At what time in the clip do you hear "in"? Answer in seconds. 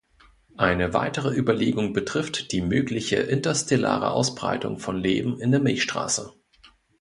5.39-5.51